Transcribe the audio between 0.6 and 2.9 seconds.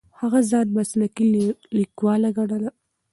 مسلکي لیکواله ګڼله.